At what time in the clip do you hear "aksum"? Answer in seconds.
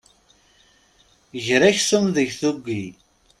1.69-2.05